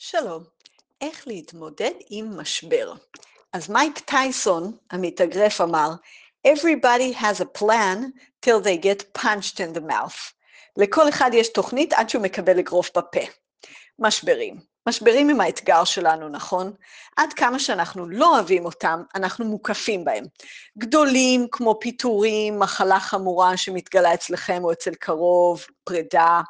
שלום, 0.00 0.44
איך 1.00 1.28
להתמודד 1.28 1.90
עם 2.10 2.40
משבר? 2.40 2.94
אז 3.52 3.70
מייק 3.70 3.98
טייסון, 3.98 4.76
המתאגרף, 4.90 5.60
אמר, 5.60 5.90
Everybody 6.46 7.14
has 7.20 7.40
a 7.40 7.60
plan 7.60 7.98
till 8.46 8.60
they 8.60 8.84
get 8.84 9.22
punched 9.22 9.58
in 9.58 9.78
the 9.78 9.80
mouth. 9.80 10.32
לכל 10.76 11.08
אחד 11.08 11.30
יש 11.34 11.48
תוכנית 11.48 11.92
עד 11.92 12.08
שהוא 12.08 12.22
מקבל 12.22 12.58
אגרוף 12.58 12.90
בפה. 12.96 13.20
משברים. 13.98 14.60
משברים 14.88 15.30
הם 15.30 15.40
האתגר 15.40 15.84
שלנו, 15.84 16.28
נכון? 16.28 16.72
עד 17.16 17.32
כמה 17.32 17.58
שאנחנו 17.58 18.08
לא 18.08 18.34
אוהבים 18.34 18.64
אותם, 18.64 19.02
אנחנו 19.14 19.44
מוקפים 19.44 20.04
בהם. 20.04 20.24
גדולים 20.78 21.46
כמו 21.50 21.78
פיטורים, 21.80 22.58
מחלה 22.58 23.00
חמורה 23.00 23.56
שמתגלה 23.56 24.14
אצלכם 24.14 24.64
או 24.64 24.72
אצל 24.72 24.94
קרוב, 24.94 25.66
פרידה. 25.84 26.40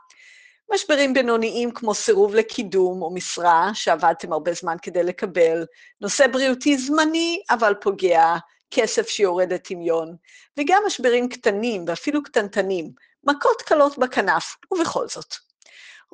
משברים 0.75 1.15
בינוניים 1.15 1.71
כמו 1.71 1.95
סירוב 1.95 2.35
לקידום 2.35 3.03
או 3.03 3.15
משרה 3.15 3.71
שעבדתם 3.75 4.33
הרבה 4.33 4.53
זמן 4.53 4.77
כדי 4.83 5.03
לקבל, 5.03 5.67
נושא 6.01 6.27
בריאותי 6.27 6.79
זמני 6.79 7.43
אבל 7.51 7.75
פוגע, 7.81 8.37
כסף 8.71 9.09
שיורד 9.09 9.53
לטמיון, 9.53 10.17
וגם 10.59 10.83
משברים 10.87 11.29
קטנים 11.29 11.85
ואפילו 11.89 12.23
קטנטנים, 12.23 12.91
מכות 13.25 13.63
קלות 13.63 13.99
בכנף, 13.99 14.57
ובכל 14.73 15.09
זאת. 15.09 15.35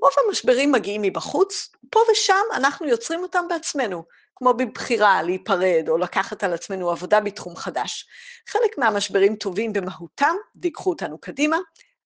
רוב 0.02 0.12
המשברים 0.26 0.72
מגיעים 0.72 1.02
מבחוץ, 1.02 1.68
פה 1.90 2.00
ושם 2.12 2.42
אנחנו 2.54 2.88
יוצרים 2.88 3.22
אותם 3.22 3.44
בעצמנו, 3.48 4.04
כמו 4.36 4.54
בבחירה 4.54 5.22
להיפרד 5.22 5.84
או 5.88 5.98
לקחת 5.98 6.44
על 6.44 6.52
עצמנו 6.52 6.90
עבודה 6.90 7.20
בתחום 7.20 7.56
חדש. 7.56 8.06
חלק 8.48 8.78
מהמשברים 8.78 9.36
טובים 9.36 9.72
במהותם 9.72 10.34
ויקחו 10.56 10.90
אותנו 10.90 11.18
קדימה, 11.18 11.58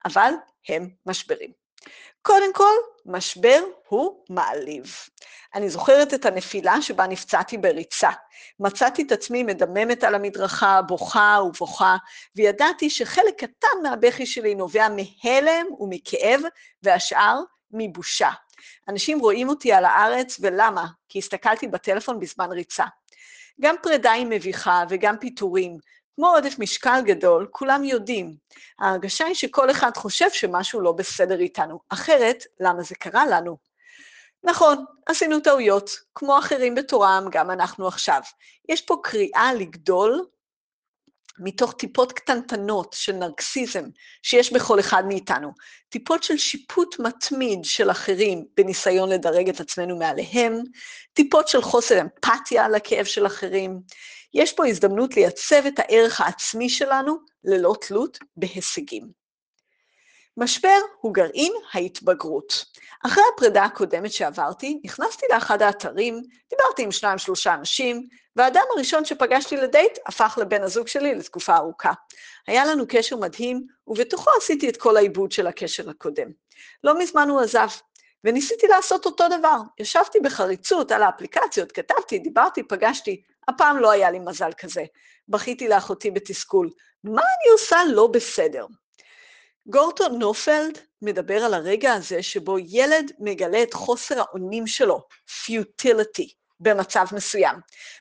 אבל 0.05 0.33
הם 0.69 0.89
משברים. 1.07 1.53
קודם 2.29 2.53
כל, 2.53 2.75
משבר 3.07 3.61
הוא 3.89 4.25
מעליב. 4.31 4.97
אני 5.55 5.71
זוכרת 5.71 6.15
את 6.15 6.27
הנפילה 6.27 6.83
שבה 6.83 7.07
נפצעתי 7.07 7.59
בריצה. 7.59 8.11
מצאתי 8.61 9.03
את 9.03 9.13
עצמי 9.13 9.43
מדממת 9.43 10.05
על 10.05 10.15
המדרכה, 10.15 10.83
בוכה 10.83 11.39
ובוכה, 11.47 11.97
וידעתי 12.37 12.91
שחלק 12.91 13.35
קטן 13.45 13.83
מהבכי 13.83 14.27
שלי 14.27 14.55
נובע 14.55 14.89
מהלם 14.89 15.67
ומכאב, 15.81 16.41
והשאר 16.83 17.41
מבושה. 17.71 18.31
אנשים 18.89 19.19
רואים 19.19 19.49
אותי 19.49 19.73
על 19.73 19.85
הארץ, 19.85 20.37
ולמה? 20.41 20.87
כי 21.09 21.19
הסתכלתי 21.19 21.69
בטלפון 21.69 22.21
בזמן 22.21 22.53
ריצה. 22.53 22.85
גם 23.61 23.75
פרידה 23.83 24.13
היא 24.13 24.27
מביכה 24.31 24.85
וגם 24.89 25.19
פיטורים, 25.19 25.79
כמו 26.19 26.29
עודף 26.29 26.59
משקל 26.59 27.01
גדול, 27.05 27.47
כולם 27.51 27.85
יודעים. 27.85 28.37
ההרגשה 28.79 29.25
היא 29.25 29.35
שכל 29.35 29.71
אחד 29.71 29.91
חושב 29.97 30.31
שמשהו 30.31 30.81
לא 30.81 30.93
בסדר 30.93 31.41
איתנו, 31.41 31.81
אחרת, 31.89 32.45
למה 32.61 32.83
זה 32.83 32.95
קרה 32.95 33.27
לנו? 33.27 33.57
נכון, 34.45 34.85
עשינו 35.07 35.41
טעויות, 35.41 35.91
כמו 36.15 36.39
אחרים 36.39 36.75
בתורם, 36.75 37.29
גם 37.31 37.51
אנחנו 37.51 37.89
עכשיו. 37.89 38.21
יש 38.69 38.83
פה 38.83 38.97
קריאה 39.03 39.55
לגדול 39.55 40.27
מתוך 41.41 41.73
טיפות 41.73 42.13
קטנטנות 42.13 42.93
של 42.93 43.13
נרקסיזם 43.13 43.85
שיש 44.23 44.53
בכל 44.53 44.81
אחד 44.81 45.03
מאיתנו, 45.07 45.53
טיפות 45.89 46.23
של 46.23 46.37
שיפוט 46.37 46.99
מתמיד 46.99 47.65
של 47.65 47.91
אחרים 47.91 48.45
בניסיון 48.57 49.09
לדרג 49.09 49.49
את 49.49 49.61
עצמנו 49.61 49.99
מעליהם, 49.99 50.63
טיפות 51.13 51.49
של 51.49 51.63
חוסר 51.63 52.01
אמפתיה 52.01 52.69
לכאב 52.69 53.05
של 53.05 53.27
אחרים, 53.27 53.81
יש 54.35 54.53
פה 54.53 54.67
הזדמנות 54.67 55.17
לייצב 55.17 55.67
את 55.67 55.79
הערך 55.79 56.21
העצמי 56.21 56.69
שלנו 56.69 57.17
ללא 57.45 57.75
תלות 57.81 58.19
בהישגים. 58.37 59.28
משבר 60.39 60.79
הוא 61.01 61.15
גרעין 61.15 61.53
ההתבגרות. 61.73 62.65
אחרי 63.07 63.25
הפרידה 63.35 63.65
הקודמת 63.65 64.13
שעברתי, 64.13 64.81
נכנסתי 64.85 65.27
לאחד 65.33 65.63
האתרים, 65.63 66.23
דיברתי 66.51 66.83
עם 66.83 66.93
שניים 66.93 67.19
שלושה 67.19 67.55
אנשים, 67.55 68.09
והאדם 68.37 68.63
הראשון 68.75 69.05
שפגשתי 69.05 69.57
לדייט 69.57 69.99
הפך 70.07 70.39
לבן 70.41 70.63
הזוג 70.63 70.89
שלי 70.89 71.15
לתקופה 71.15 71.57
ארוכה. 71.57 71.93
היה 72.47 72.65
לנו 72.65 72.85
קשר 72.89 73.17
מדהים, 73.17 73.67
ובתוכו 73.87 74.31
עשיתי 74.39 74.69
את 74.69 74.77
כל 74.77 74.97
העיבוד 74.97 75.33
של 75.33 75.47
הקשר 75.47 75.91
הקודם. 75.91 76.29
לא 76.85 76.99
מזמן 76.99 77.29
הוא 77.29 77.41
עזב, 77.41 77.69
וניסיתי 78.25 78.67
לעשות 78.67 79.07
אותו 79.07 79.25
דבר. 79.39 79.57
ישבתי 79.79 80.21
בחריצות 80.21 80.93
על 80.93 81.03
האפליקציות, 81.03 81.73
כתבתי, 81.73 82.19
דיברתי, 82.19 82.63
פגשתי, 82.63 83.23
הפעם 83.49 83.79
לא 83.79 83.91
היה 83.91 84.11
לי 84.11 84.19
מזל 84.19 84.51
כזה. 84.59 84.85
בכיתי 85.29 85.69
לאחותי 85.69 86.11
בתסכול. 86.11 86.71
מה 87.05 87.23
אני 87.23 87.53
עושה 87.53 87.77
לא 87.89 88.07
בסדר? 88.07 88.67
גורטון 89.71 90.19
נופלד 90.19 90.79
מדבר 91.03 91.45
על 91.45 91.55
הרגע 91.55 91.93
הזה 91.93 92.23
שבו 92.23 92.57
ילד 92.59 93.13
מגלה 93.19 93.63
את 93.63 93.75
חוסר 93.75 94.21
האונים 94.21 94.67
שלו, 94.67 95.07
פיוטיליטי, 95.45 96.33
במצב 96.61 97.05
מסוים. 97.13 97.57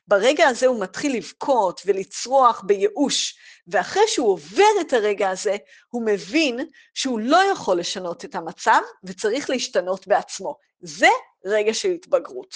ברגע 0.08 0.48
הזה 0.48 0.66
הוא 0.66 0.82
מתחיל 0.82 1.16
לבכות 1.16 1.80
ולצרוח 1.86 2.62
בייאוש, 2.66 3.38
ואחרי 3.68 4.02
שהוא 4.06 4.28
עובר 4.28 4.80
את 4.80 4.92
הרגע 4.92 5.30
הזה, 5.30 5.56
הוא 5.88 6.06
מבין 6.06 6.68
שהוא 6.94 7.20
לא 7.20 7.52
יכול 7.52 7.78
לשנות 7.78 8.24
את 8.24 8.34
המצב 8.34 8.80
וצריך 9.04 9.50
להשתנות 9.50 10.06
בעצמו. 10.06 10.56
זה 10.80 11.08
רגע 11.44 11.74
של 11.74 11.90
התבגרות. 11.90 12.54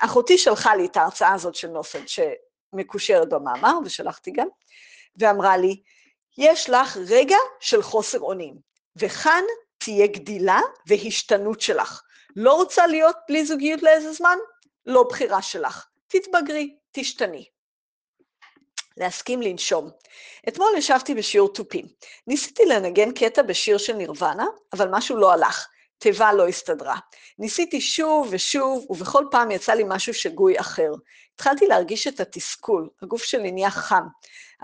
אחותי 0.00 0.38
שלחה 0.38 0.76
לי 0.76 0.86
את 0.86 0.96
ההרצאה 0.96 1.32
הזאת 1.32 1.54
של 1.54 1.68
נופד, 1.68 2.02
שמקושרת 2.06 3.28
במאמר, 3.28 3.74
ושלחתי 3.84 4.30
גם, 4.30 4.48
ואמרה 5.16 5.56
לי, 5.56 5.82
יש 6.38 6.70
לך 6.70 6.96
רגע 7.08 7.36
של 7.60 7.82
חוסר 7.82 8.20
אונים, 8.20 8.54
וכאן 8.96 9.44
תהיה 9.78 10.06
גדילה 10.06 10.60
והשתנות 10.86 11.60
שלך. 11.60 12.02
לא 12.36 12.54
רוצה 12.54 12.86
להיות 12.86 13.16
בלי 13.28 13.46
זוגיות 13.46 13.82
לאיזה 13.82 14.12
זמן? 14.12 14.38
לא 14.86 15.02
בחירה 15.02 15.42
שלך. 15.42 15.86
תתבגרי, 16.08 16.76
תשתני. 16.92 17.48
להסכים 18.96 19.42
לנשום. 19.42 19.90
אתמול 20.48 20.68
ישבתי 20.76 21.14
בשיעור 21.14 21.52
תופים. 21.52 21.86
ניסיתי 22.26 22.64
לנגן 22.64 23.12
קטע 23.12 23.42
בשיר 23.42 23.78
של 23.78 23.92
נירוונה, 23.92 24.46
אבל 24.72 24.88
משהו 24.90 25.16
לא 25.16 25.32
הלך. 25.32 25.68
תיבה 25.98 26.32
לא 26.32 26.48
הסתדרה. 26.48 26.96
ניסיתי 27.38 27.80
שוב 27.80 28.28
ושוב, 28.30 28.86
ובכל 28.90 29.24
פעם 29.30 29.50
יצא 29.50 29.72
לי 29.72 29.82
משהו 29.86 30.14
שגוי 30.14 30.60
אחר. 30.60 30.90
התחלתי 31.34 31.66
להרגיש 31.66 32.06
את 32.06 32.20
התסכול, 32.20 32.88
הגוף 33.02 33.22
שלי 33.22 33.52
נהיה 33.52 33.70
חם. 33.70 34.04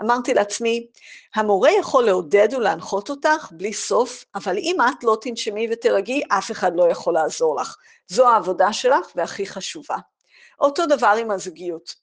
אמרתי 0.01 0.33
לעצמי, 0.33 0.87
המורה 1.35 1.71
יכול 1.71 2.03
לעודד 2.03 2.53
ולהנחות 2.53 3.09
אותך 3.09 3.49
בלי 3.51 3.73
סוף, 3.73 4.25
אבל 4.35 4.57
אם 4.57 4.75
את 4.89 5.03
לא 5.03 5.17
תנשמי 5.21 5.67
ותרגי, 5.71 6.21
אף 6.29 6.51
אחד 6.51 6.71
לא 6.75 6.91
יכול 6.91 7.13
לעזור 7.13 7.61
לך. 7.61 7.75
זו 8.07 8.29
העבודה 8.29 8.73
שלך 8.73 9.07
והכי 9.15 9.45
חשובה. 9.45 9.97
אותו 10.59 10.85
דבר 10.85 11.15
עם 11.19 11.31
הזוגיות. 11.31 11.95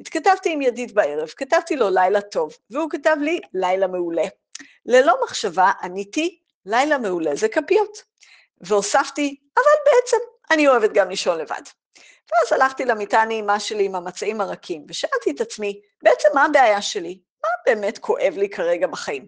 התכתבתי 0.00 0.52
עם 0.52 0.62
ידיד 0.62 0.94
בערב, 0.94 1.28
כתבתי 1.28 1.76
לו 1.76 1.90
לילה 1.90 2.20
טוב, 2.20 2.56
והוא 2.70 2.90
כתב 2.90 3.16
לי 3.20 3.40
לילה 3.54 3.86
מעולה. 3.86 4.24
ללא 4.86 5.16
מחשבה 5.24 5.72
עניתי, 5.82 6.38
לילה 6.66 6.98
מעולה 6.98 7.34
זה 7.34 7.48
כפיות. 7.48 8.02
והוספתי, 8.60 9.36
אבל 9.56 9.64
בעצם 9.84 10.16
אני 10.50 10.68
אוהבת 10.68 10.92
גם 10.92 11.10
לישון 11.10 11.38
לבד. 11.38 11.62
ואז 12.32 12.52
הלכתי 12.52 12.84
למיטה 12.84 13.20
הנעימה 13.20 13.60
שלי 13.60 13.84
עם 13.84 13.94
המצעים 13.94 14.40
הרכים, 14.40 14.84
ושאלתי 14.88 15.30
את 15.30 15.40
עצמי, 15.40 15.80
בעצם 16.02 16.28
מה 16.34 16.44
הבעיה 16.44 16.82
שלי? 16.82 17.18
מה 17.42 17.48
באמת 17.66 17.98
כואב 17.98 18.34
לי 18.36 18.48
כרגע 18.48 18.86
בחיים? 18.86 19.26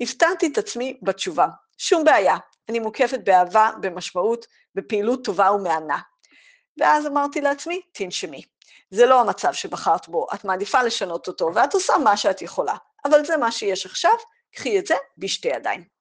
הפתעתי 0.00 0.46
את 0.46 0.58
עצמי 0.58 0.98
בתשובה, 1.02 1.46
שום 1.78 2.04
בעיה, 2.04 2.36
אני 2.68 2.78
מוקפת 2.78 3.20
באהבה, 3.24 3.70
במשמעות, 3.80 4.46
בפעילות 4.74 5.24
טובה 5.24 5.52
ומהנה. 5.52 5.98
ואז 6.78 7.06
אמרתי 7.06 7.40
לעצמי, 7.40 7.80
תנשמי. 7.92 8.42
זה 8.90 9.06
לא 9.06 9.20
המצב 9.20 9.52
שבחרת 9.52 10.08
בו, 10.08 10.26
את 10.34 10.44
מעדיפה 10.44 10.82
לשנות 10.82 11.28
אותו, 11.28 11.50
ואת 11.54 11.74
עושה 11.74 11.98
מה 12.04 12.16
שאת 12.16 12.42
יכולה, 12.42 12.74
אבל 13.04 13.24
זה 13.24 13.36
מה 13.36 13.52
שיש 13.52 13.86
עכשיו, 13.86 14.14
קחי 14.54 14.78
את 14.78 14.86
זה 14.86 14.94
בשתי 15.18 15.48
ידיים. 15.48 15.95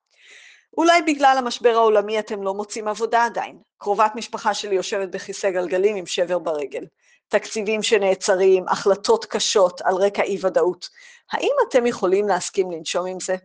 אולי 0.78 1.02
בגלל 1.02 1.36
המשבר 1.38 1.74
העולמי 1.76 2.20
אתם 2.20 2.44
לא 2.44 2.54
מוצאים 2.54 2.88
עבודה 2.88 3.26
עדיין. 3.26 3.60
קרובת 3.78 4.12
משפחה 4.16 4.54
שלי 4.54 4.76
יושבת 4.76 5.10
בכיסא 5.10 5.50
גלגלים 5.50 5.96
עם 5.96 6.06
שבר 6.06 6.40
ברגל. 6.40 6.86
תקציבים 7.28 7.84
שנעצרים, 7.84 8.66
החלטות 8.68 9.26
קשות 9.26 9.82
על 9.82 9.96
רקע 9.96 10.24
אי-ודאות. 10.24 10.90
האם 11.32 11.52
אתם 11.70 11.86
יכולים 11.86 12.28
להסכים 12.28 12.72
לנשום 12.72 13.06
עם 13.06 13.20
זה? 13.20 13.36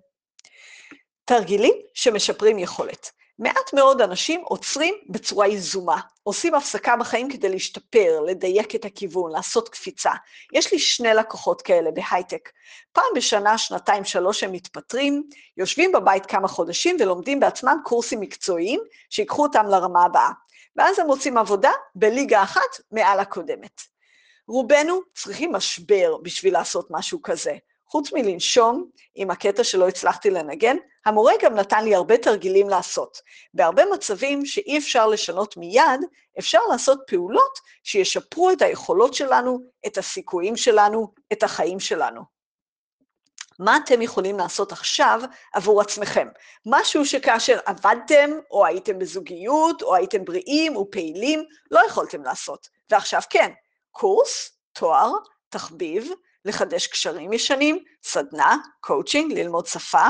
תרגילים 1.24 1.74
שמשפרים 1.94 2.58
יכולת. 2.58 3.10
מעט 3.40 3.72
מאוד 3.72 4.00
אנשים 4.00 4.40
עוצרים 4.44 4.94
בצורה 5.08 5.48
יזומה, 5.48 6.00
עושים 6.22 6.54
הפסקה 6.54 6.96
בחיים 6.96 7.30
כדי 7.30 7.48
להשתפר, 7.48 8.20
לדייק 8.26 8.74
את 8.74 8.84
הכיוון, 8.84 9.32
לעשות 9.32 9.68
קפיצה. 9.68 10.10
יש 10.52 10.72
לי 10.72 10.78
שני 10.78 11.14
לקוחות 11.14 11.62
כאלה 11.62 11.90
בהייטק. 11.90 12.50
פעם 12.92 13.04
בשנה, 13.16 13.58
שנתיים, 13.58 14.04
שלוש 14.04 14.42
הם 14.42 14.52
מתפטרים, 14.52 15.22
יושבים 15.56 15.92
בבית 15.92 16.26
כמה 16.26 16.48
חודשים 16.48 16.96
ולומדים 17.00 17.40
בעצמם 17.40 17.76
קורסים 17.84 18.20
מקצועיים 18.20 18.80
שיקחו 19.10 19.42
אותם 19.42 19.66
לרמה 19.66 20.04
הבאה. 20.04 20.30
ואז 20.76 20.98
הם 20.98 21.06
מוצאים 21.06 21.38
עבודה 21.38 21.72
בליגה 21.94 22.42
אחת 22.42 22.80
מעל 22.92 23.20
הקודמת. 23.20 23.80
רובנו 24.48 25.00
צריכים 25.14 25.52
משבר 25.52 26.16
בשביל 26.22 26.52
לעשות 26.52 26.86
משהו 26.90 27.22
כזה. 27.22 27.56
חוץ 27.90 28.12
מלנשום 28.12 28.90
עם 29.14 29.30
הקטע 29.30 29.64
שלא 29.64 29.88
הצלחתי 29.88 30.30
לנגן, 30.30 30.76
המורה 31.06 31.32
גם 31.42 31.54
נתן 31.54 31.84
לי 31.84 31.94
הרבה 31.94 32.16
תרגילים 32.16 32.68
לעשות. 32.68 33.18
בהרבה 33.54 33.82
מצבים 33.94 34.46
שאי 34.46 34.78
אפשר 34.78 35.06
לשנות 35.06 35.56
מיד, 35.56 36.00
אפשר 36.38 36.58
לעשות 36.70 37.00
פעולות 37.06 37.58
שישפרו 37.84 38.50
את 38.50 38.62
היכולות 38.62 39.14
שלנו, 39.14 39.58
את 39.86 39.98
הסיכויים 39.98 40.56
שלנו, 40.56 41.12
את 41.32 41.42
החיים 41.42 41.80
שלנו. 41.80 42.22
מה 43.58 43.76
אתם 43.76 44.02
יכולים 44.02 44.38
לעשות 44.38 44.72
עכשיו 44.72 45.20
עבור 45.52 45.80
עצמכם? 45.80 46.28
משהו 46.66 47.06
שכאשר 47.06 47.58
עבדתם, 47.66 48.30
או 48.50 48.66
הייתם 48.66 48.98
בזוגיות, 48.98 49.82
או 49.82 49.94
הייתם 49.94 50.24
בריאים 50.24 50.76
ופעילים, 50.76 51.44
לא 51.70 51.80
יכולתם 51.86 52.22
לעשות, 52.22 52.68
ועכשיו 52.90 53.20
כן, 53.30 53.50
קורס, 53.90 54.50
תואר, 54.72 55.12
תחביב, 55.48 56.12
לחדש 56.44 56.86
קשרים 56.86 57.32
ישנים, 57.32 57.84
סדנה, 58.02 58.56
קואוצ'ינג, 58.80 59.32
ללמוד 59.32 59.66
שפה. 59.66 60.06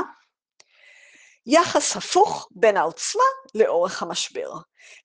יחס 1.45 1.95
הפוך 1.95 2.47
בין 2.51 2.77
העוצמה 2.77 3.23
לאורך 3.55 4.01
המשבר. 4.01 4.53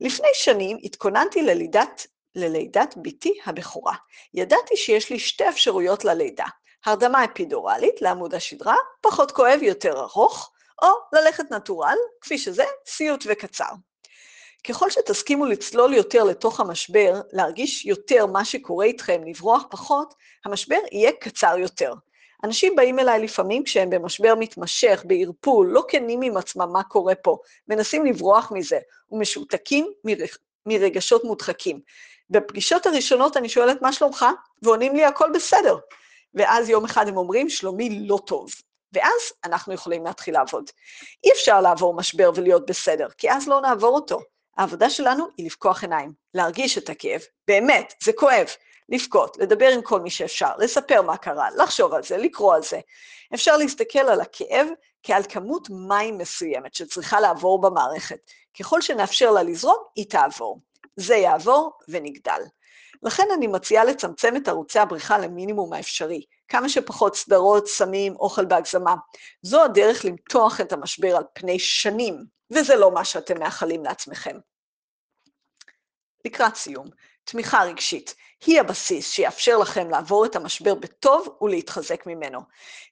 לפני 0.00 0.28
שנים 0.34 0.78
התכוננתי 0.82 1.42
ללידת, 1.42 2.06
ללידת 2.34 2.94
בתי 3.02 3.38
הבכורה. 3.46 3.94
ידעתי 4.34 4.76
שיש 4.76 5.10
לי 5.10 5.18
שתי 5.18 5.48
אפשרויות 5.48 6.04
ללידה, 6.04 6.46
הרדמה 6.86 7.24
אפידורלית 7.24 8.02
לעמוד 8.02 8.34
השדרה, 8.34 8.76
פחות 9.00 9.32
כואב, 9.32 9.62
יותר 9.62 10.00
ארוך, 10.00 10.52
או 10.82 10.88
ללכת 11.12 11.50
נטורל, 11.50 11.96
כפי 12.20 12.38
שזה, 12.38 12.64
סיוט 12.86 13.24
וקצר. 13.26 13.70
ככל 14.68 14.90
שתסכימו 14.90 15.46
לצלול 15.46 15.94
יותר 15.94 16.24
לתוך 16.24 16.60
המשבר, 16.60 17.20
להרגיש 17.32 17.86
יותר 17.86 18.26
מה 18.26 18.44
שקורה 18.44 18.86
איתכם, 18.86 19.22
לברוח 19.26 19.64
פחות, 19.70 20.14
המשבר 20.44 20.78
יהיה 20.92 21.12
קצר 21.12 21.54
יותר. 21.58 21.94
אנשים 22.44 22.76
באים 22.76 22.98
אליי 22.98 23.22
לפעמים 23.22 23.64
כשהם 23.64 23.90
במשבר 23.90 24.34
מתמשך, 24.38 25.02
בערפול, 25.06 25.66
לא 25.66 25.84
כנים 25.88 26.22
עם 26.22 26.36
עצמם 26.36 26.72
מה 26.72 26.82
קורה 26.82 27.14
פה, 27.14 27.38
מנסים 27.68 28.06
לברוח 28.06 28.52
מזה, 28.52 28.78
ומשותקים 29.10 29.92
מרגשות 30.66 31.24
מודחקים. 31.24 31.80
בפגישות 32.30 32.86
הראשונות 32.86 33.36
אני 33.36 33.48
שואלת, 33.48 33.82
מה 33.82 33.92
שלומך? 33.92 34.26
ועונים 34.62 34.96
לי, 34.96 35.04
הכל 35.04 35.30
בסדר. 35.34 35.78
ואז 36.34 36.68
יום 36.68 36.84
אחד 36.84 37.08
הם 37.08 37.16
אומרים, 37.16 37.48
שלומי 37.48 38.06
לא 38.08 38.18
טוב. 38.26 38.50
ואז 38.92 39.32
אנחנו 39.44 39.74
יכולים 39.74 40.04
להתחיל 40.04 40.34
לעבוד. 40.34 40.70
אי 41.24 41.32
אפשר 41.32 41.60
לעבור 41.60 41.94
משבר 41.94 42.30
ולהיות 42.34 42.66
בסדר, 42.66 43.08
כי 43.18 43.32
אז 43.32 43.48
לא 43.48 43.60
נעבור 43.60 43.94
אותו. 43.94 44.20
העבודה 44.56 44.90
שלנו 44.90 45.26
היא 45.36 45.46
לפקוח 45.46 45.82
עיניים, 45.82 46.12
להרגיש 46.34 46.78
את 46.78 46.90
הכאב, 46.90 47.20
באמת, 47.48 47.94
זה 48.02 48.12
כואב, 48.12 48.46
לבכות, 48.88 49.36
לדבר 49.40 49.68
עם 49.68 49.82
כל 49.82 50.00
מי 50.00 50.10
שאפשר, 50.10 50.50
לספר 50.58 51.02
מה 51.02 51.16
קרה, 51.16 51.48
לחשוב 51.56 51.94
על 51.94 52.02
זה, 52.02 52.16
לקרוא 52.16 52.54
על 52.54 52.62
זה. 52.62 52.80
אפשר 53.34 53.56
להסתכל 53.56 53.98
על 53.98 54.20
הכאב 54.20 54.66
כעל 55.02 55.22
כמות 55.28 55.68
מים 55.70 56.18
מסוימת 56.18 56.74
שצריכה 56.74 57.20
לעבור 57.20 57.60
במערכת. 57.60 58.18
ככל 58.58 58.80
שנאפשר 58.80 59.30
לה 59.30 59.42
לזרום, 59.42 59.76
היא 59.96 60.10
תעבור. 60.10 60.60
זה 60.96 61.14
יעבור 61.14 61.72
ונגדל. 61.88 62.40
לכן 63.02 63.24
אני 63.36 63.46
מציעה 63.46 63.84
לצמצם 63.84 64.36
את 64.36 64.48
ערוצי 64.48 64.78
הבריחה 64.78 65.18
למינימום 65.18 65.72
האפשרי, 65.72 66.22
כמה 66.48 66.68
שפחות 66.68 67.16
סדרות, 67.16 67.68
סמים, 67.68 68.16
אוכל 68.16 68.44
בהגזמה. 68.44 68.94
זו 69.42 69.64
הדרך 69.64 70.04
למתוח 70.04 70.60
את 70.60 70.72
המשבר 70.72 71.16
על 71.16 71.24
פני 71.32 71.58
שנים, 71.58 72.24
וזה 72.50 72.76
לא 72.76 72.90
מה 72.90 73.04
שאתם 73.04 73.38
מאחלים 73.38 73.84
לעצמכם. 73.84 74.38
לקראת 76.24 76.56
סיום, 76.56 76.86
תמיכה 77.24 77.62
רגשית 77.62 78.14
היא 78.46 78.60
הבסיס 78.60 79.10
שיאפשר 79.10 79.58
לכם 79.58 79.90
לעבור 79.90 80.26
את 80.26 80.36
המשבר 80.36 80.74
בטוב 80.74 81.36
ולהתחזק 81.40 82.06
ממנו. 82.06 82.40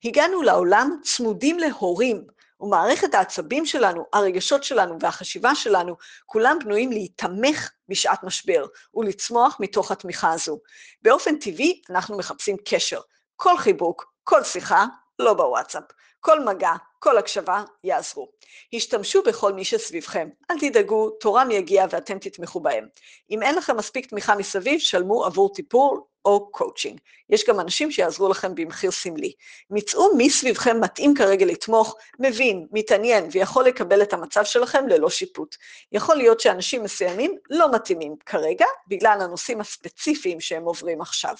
הגענו 0.05 0.43
לעולם 0.43 1.01
צמודים 1.03 1.59
להורים, 1.59 2.27
ומערכת 2.61 3.15
העצבים 3.15 3.67
שלנו, 3.67 4.05
הרגשות 4.13 4.65
שלנו 4.65 4.99
והחשיבה 5.01 5.55
שלנו, 5.55 5.97
כולם 6.27 6.57
בנויים 6.65 6.93
להיתמך 6.93 7.71
בשעת 7.89 8.25
משבר 8.25 8.67
ולצמוח 8.95 9.57
מתוך 9.61 9.91
התמיכה 9.91 10.33
הזו. 10.33 10.59
באופן 11.03 11.39
טבעי 11.39 11.83
אנחנו 11.91 12.19
מחפשים 12.19 12.57
קשר. 12.65 13.01
כל 13.37 13.59
חיבוק, 13.59 14.13
כל 14.25 14.45
שיחה, 14.45 14.85
לא 15.19 15.35
בוואטסאפ. 15.35 15.85
כל 16.27 16.41
מגע, 16.41 16.73
כל 16.99 17.19
הקשבה, 17.19 17.63
יעזרו. 17.85 18.29
השתמשו 18.73 19.23
בכל 19.23 19.53
מי 19.53 19.65
שסביבכם. 19.65 20.29
אל 20.51 20.57
תדאגו, 20.61 21.11
תורם 21.11 21.51
יגיע 21.51 21.87
ואתם 21.91 22.19
תתמכו 22.19 22.61
בהם. 22.61 22.87
אם 23.31 23.43
אין 23.43 23.55
לכם 23.55 23.77
מספיק 23.77 24.07
תמיכה 24.07 24.35
מסביב, 24.35 24.81
שלמו 24.81 25.25
עבור 25.25 25.55
טיפול 25.55 26.01
או 26.25 26.51
קואוצ'ינג. 26.51 27.01
יש 27.31 27.45
גם 27.49 27.61
אנשים 27.61 27.91
שיעזרו 27.91 28.29
לכם 28.29 28.55
במחיר 28.55 28.91
סמלי. 28.91 29.33
מצאו 29.71 30.17
מי 30.17 30.31
סביבכם 30.31 30.81
מתאים 30.81 31.15
כרגע 31.15 31.47
לתמוך, 31.47 31.97
מבין, 32.19 32.67
מתעניין 32.73 33.29
ויכול 33.33 33.65
לקבל 33.65 34.03
את 34.03 34.13
המצב 34.13 34.45
שלכם 34.45 34.89
ללא 34.89 35.11
שיפוט. 35.11 35.57
יכול 35.93 36.17
להיות 36.17 36.41
שאנשים 36.41 36.83
מסוימים 36.83 37.37
לא 37.51 37.73
מתאימים 37.73 38.15
כרגע, 38.27 38.67
בגלל 38.89 39.19
הנושאים 39.21 39.61
הספציפיים 39.61 40.41
שהם 40.41 40.65
עוברים 40.65 41.01
עכשיו. 41.01 41.35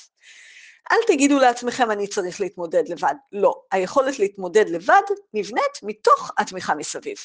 אל 0.93 0.97
תגידו 1.07 1.39
לעצמכם, 1.39 1.91
אני 1.91 2.07
צריך 2.07 2.41
להתמודד 2.41 2.89
לבד. 2.89 3.15
לא, 3.33 3.63
היכולת 3.73 4.19
להתמודד 4.19 4.69
לבד 4.69 5.03
נבנית 5.35 5.81
מתוך 5.83 6.31
התמיכה 6.39 6.75
מסביב. 6.75 7.17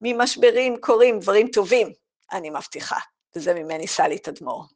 ממשברים 0.00 0.76
קורים 0.80 1.18
דברים 1.18 1.48
טובים, 1.48 1.92
אני 2.32 2.50
מבטיחה, 2.50 2.98
וזה 3.36 3.54
ממני 3.54 3.86
סלי 3.86 4.18
תדמור. 4.18 4.66